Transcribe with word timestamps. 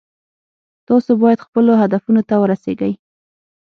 تاسو 0.87 1.11
باید 1.23 1.45
خپلو 1.45 1.71
هدفونو 1.81 2.21
ته 2.29 2.35
ورسیږئ 2.39 2.93